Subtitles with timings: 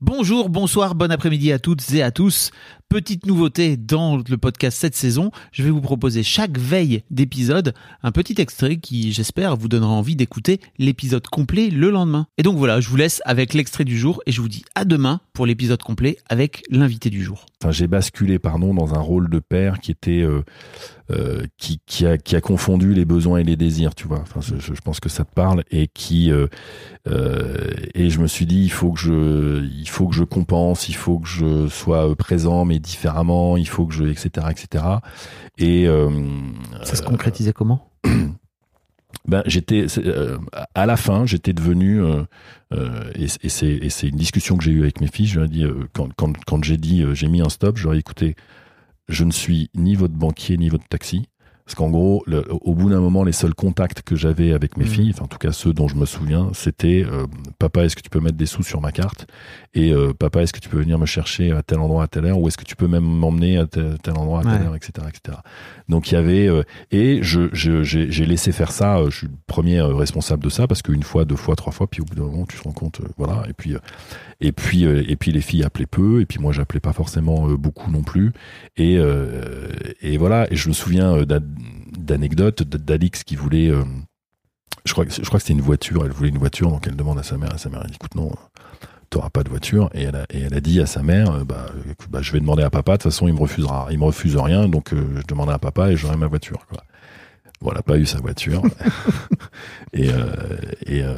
[0.00, 2.52] Bonjour, bonsoir, bon après-midi à toutes et à tous.
[2.90, 8.12] Petite nouveauté dans le podcast cette saison, je vais vous proposer chaque veille d'épisode un
[8.12, 12.28] petit extrait qui, j'espère, vous donnera envie d'écouter l'épisode complet le lendemain.
[12.38, 14.86] Et donc voilà, je vous laisse avec l'extrait du jour et je vous dis à
[14.86, 17.44] demain pour l'épisode complet avec l'invité du jour.
[17.62, 20.42] Enfin, j'ai basculé, pardon, dans un rôle de père qui était euh,
[21.10, 24.20] euh, qui, qui, a, confondu les besoins et les désirs, tu vois.
[24.20, 26.46] Enfin, je, pense que ça te parle et qui euh,
[27.94, 30.94] et je me suis dit il faut que je il faut que je compense, il
[30.94, 34.84] faut que je sois présent mais différemment, il faut que je etc etc.
[35.58, 36.10] Et euh,
[36.84, 37.90] Ça se concrétisait comment
[39.26, 40.38] ben j'étais euh,
[40.74, 42.24] à la fin j'étais devenu euh,
[42.72, 43.48] euh, et, et
[43.90, 46.32] c'est une discussion que j'ai eue avec mes filles je leur ai dit quand quand
[46.44, 48.36] quand j'ai dit j'ai mis un stop je leur ai dit, écoutez
[49.08, 51.28] je ne suis ni votre banquier ni votre taxi
[51.68, 54.84] parce qu'en gros le- au bout d'un moment les seuls contacts que j'avais avec mes
[54.84, 54.90] Mhm.
[54.90, 57.26] filles enfin en tout cas ceux dont je me souviens c'était euh,
[57.58, 59.26] papa est-ce que tu peux mettre des sous sur ma carte?
[59.74, 62.24] Et euh, papa est-ce que tu peux venir me chercher à tel endroit à telle
[62.24, 62.38] heure?
[62.38, 64.66] Ou est-ce que tu peux même m'emmener à tel, tel endroit à telle Ouais.
[64.68, 64.76] heure?
[64.76, 65.38] Etc etc
[65.90, 69.02] donc il y avait euh, et je j'ai laissé faire ça.
[69.10, 72.00] Je suis le premier responsable de ça parce qu'une fois, deux fois, trois fois, puis
[72.02, 73.44] au bout d'un moment, tu te rends compte, voilà.
[73.48, 73.74] Et puis
[74.40, 77.90] et puis et puis les filles appelaient peu, et puis moi j'appelais pas forcément beaucoup
[77.90, 78.32] non plus.
[78.76, 78.98] Et
[80.12, 80.50] et voilà.
[80.52, 81.40] Et je me souviens euh, d'an-
[81.98, 83.68] d'anecdotes d'Alix qui voulait.
[83.68, 83.84] euh,
[84.84, 86.04] je crois que je crois que c'était une voiture.
[86.04, 87.54] Elle voulait une voiture, donc elle demande à sa mère.
[87.54, 88.30] Et sa mère elle dit écoute non.
[89.10, 91.42] T'auras pas de voiture et elle a, et elle a dit à sa mère euh,
[91.44, 93.98] bah, écoute, bah, je vais demander à papa de toute façon il me refusera il
[93.98, 96.82] me refuse rien donc euh, je demanderai à papa et j'aurai ma voiture quoi.
[97.62, 98.60] Bon, elle a pas eu sa voiture.
[99.94, 100.26] et euh,
[100.86, 101.14] et euh,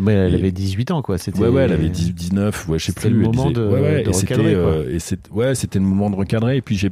[0.00, 2.78] Ouais, elle Et- avait 18 ans quoi, c'était ouais, ouais, elle avait 10, 19, ouais,
[2.78, 3.18] je sais C'était plus.
[3.18, 4.76] le moment disait- de- ouais, ouais, de et c'était, recadrer, quoi.
[4.88, 4.98] et
[5.48, 6.56] ouais, c'était le moment de recadrer.
[6.58, 6.90] Et puis j'ai,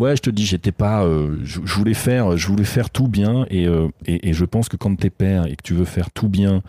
[0.00, 3.06] ouais, je te dis, j'étais pas, euh, je, je voulais faire, je voulais faire tout
[3.06, 3.46] bien.
[3.50, 6.10] Et, euh, et, et je pense que quand t'es père et que tu veux faire
[6.10, 6.62] tout bien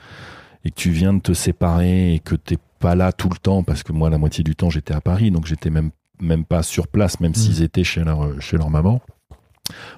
[0.64, 3.64] et que tu viens de te séparer et que t'es pas là tout le temps,
[3.64, 6.62] parce que moi, la moitié du temps, j'étais à Paris, donc j'étais même même pas
[6.62, 9.02] sur place, même s'ils étaient chez leur chez leur maman.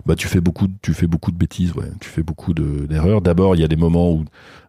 [0.06, 1.90] Bah, tu fais beaucoup, de- tu fais beaucoup de bêtises, ouais.
[2.00, 3.22] Tu fais beaucoup de- d'erreurs.
[3.22, 4.24] D'abord, il y a des moments où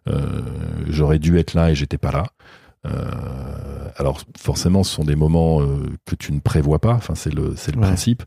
[0.09, 0.41] euh,
[0.89, 2.25] j'aurais dû être là et j'étais pas là.
[2.85, 5.65] Euh, alors forcément, ce sont des moments euh,
[6.05, 6.93] que tu ne prévois pas.
[6.93, 7.87] Enfin, c'est le c'est le Ouais.
[7.87, 8.23] principe.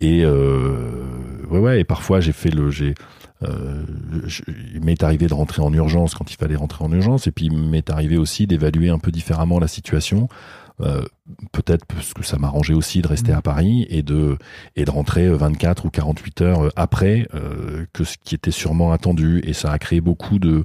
[0.00, 1.02] Et euh,
[1.50, 1.80] ouais, ouais.
[1.80, 2.94] Et parfois, j'ai fait le j'ai
[3.42, 3.84] euh,
[4.24, 4.42] je-
[4.74, 7.46] il m'est arrivé de rentrer en urgence quand il fallait rentrer en urgence, et puis
[7.46, 10.28] il m'est arrivé aussi d'évaluer un peu différemment la situation.
[10.82, 11.02] Euh,
[11.52, 13.38] peut-être parce que ça m'arrangeait aussi de rester Mhm.
[13.38, 14.36] à Paris et de
[14.76, 19.40] et de rentrer 24 ou 48 heures après euh, que ce qui était sûrement attendu
[19.44, 20.64] et ça a créé beaucoup de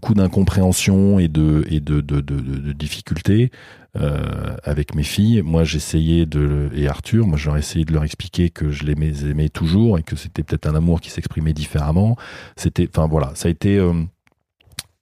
[0.00, 3.50] beaucoup d'incompréhension et de et de de, de, difficultés
[3.96, 5.42] euh, avec mes filles.
[5.42, 8.94] Moi, j'essayais de et Arthur, moi, j'aurais essayé de leur expliquer que je les
[9.30, 12.16] aimais, toujours et que c'était peut-être un amour qui s'exprimait différemment.
[12.56, 13.92] C'était, enfin voilà, ça a été euh,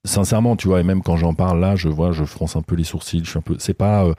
[0.04, 2.74] sincèrement, tu vois, et même quand j'en parle là, je vois, je fronce un peu
[2.74, 3.22] les sourcils.
[3.24, 4.14] Je suis un peu, c'est pas euh,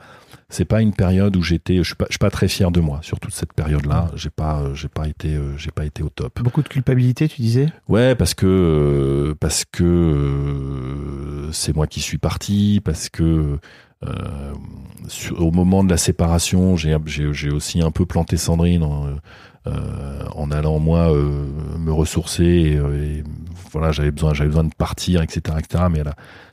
[0.50, 2.80] c'est pas une période où j'étais, je suis pas, je suis pas très fier de
[2.80, 4.10] moi sur toute cette période-là.
[4.14, 6.42] J'ai pas, euh, j'ai pas été, euh, j'ai pas été au top.
[6.42, 7.72] beaucoup de culpabilité, tu disais?
[7.88, 10.69] Ouais, parce que parce que
[11.52, 13.58] c'est moi qui suis parti, parce que
[14.06, 14.54] euh,
[15.36, 19.06] au moment de la séparation, j'ai aussi un peu planté Sandrine en,
[19.66, 21.46] euh, allant moi euh,
[21.78, 22.80] me ressourcer
[23.72, 25.84] voilà, j'avais besoin j'avais besoin de partir, etc., etc.
[25.90, 26.02] Mais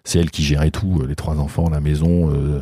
[0.04, 2.62] c'est elle qui gérait tout, les trois enfants, la maison,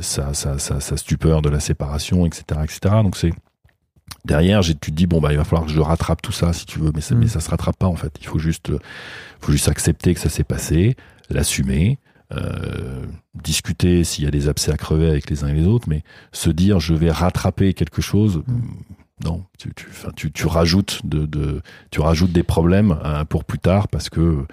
[0.00, 2.96] sa, sa, sa, sa stupeur de la séparation, etc., etc.
[3.02, 3.32] Donc c'est
[4.24, 6.52] derrière, j'ai, tu te dis bon bah il va falloir que je rattrape tout ça
[6.52, 7.18] si tu veux, mais ça, Mm.
[7.18, 8.12] mais ça se rattrape pas en fait.
[8.20, 8.78] Il faut juste, euh,
[9.40, 10.96] faut juste accepter que ça s'est passé,
[11.30, 11.98] l'assumer,
[12.32, 13.04] euh,
[13.34, 16.02] discuter s'il y a des abcès à crever avec les uns et les autres, mais
[16.32, 18.42] se dire je vais rattraper quelque chose.
[18.46, 18.60] Mm.
[19.24, 21.62] Non, tu, tu, enfin, tu, tu rajoutes de, de,
[21.92, 24.46] tu rajoutes des problèmes hein, pour plus tard parce que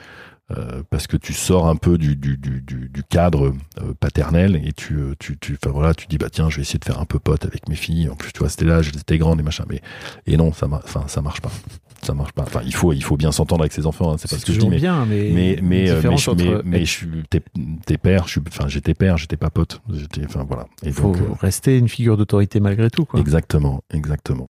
[0.51, 4.59] euh, parce que tu sors un peu du, du, du, du, du cadre euh, paternel
[4.63, 6.85] et tu, euh, tu, tu, enfin voilà, tu dis bah tiens, je vais essayer de
[6.85, 8.09] faire un peu pote avec mes filles.
[8.09, 9.65] En plus, tu vois, c'était là, elles étaient grandes et machin.
[9.69, 9.81] Mais
[10.25, 11.51] et non, ça, enfin, ça marche pas.
[12.01, 12.43] Ça marche pas.
[12.43, 14.13] Enfin, il faut, il faut bien s'entendre avec ses enfants.
[14.13, 16.91] hein, c'est pas ce que je dis, mais bien, mais mais mais mais, mais, je
[16.91, 17.41] suis t'es
[17.85, 18.25] t'es père.
[18.25, 19.81] Je suis, enfin, j'étais père, j'étais pas pote.
[19.93, 20.65] J'étais, enfin voilà.
[20.83, 23.19] Il faut donc, euh, rester une figure d'autorité malgré tout quoi.
[23.19, 24.47] exactement, exactement.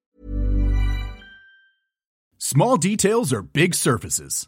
[2.37, 4.47] Small details are big surfaces.